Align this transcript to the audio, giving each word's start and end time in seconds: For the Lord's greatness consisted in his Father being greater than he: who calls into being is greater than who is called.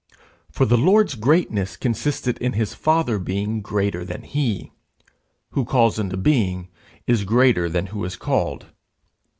For 0.51 0.65
the 0.65 0.79
Lord's 0.79 1.13
greatness 1.13 1.77
consisted 1.77 2.39
in 2.39 2.53
his 2.53 2.73
Father 2.73 3.19
being 3.19 3.61
greater 3.61 4.03
than 4.03 4.23
he: 4.23 4.71
who 5.51 5.63
calls 5.63 5.99
into 5.99 6.17
being 6.17 6.69
is 7.05 7.23
greater 7.23 7.69
than 7.69 7.85
who 7.93 8.03
is 8.03 8.15
called. 8.15 8.65